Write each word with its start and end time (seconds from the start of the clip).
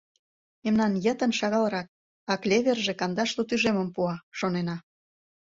Мемнан 0.63 0.93
йытын 1.05 1.31
шагалрак, 1.39 1.87
а 2.31 2.33
клеверже 2.41 2.93
кандашлу 2.99 3.43
тӱжемым 3.49 3.89
пуа, 3.95 4.15
шонена. 4.37 4.77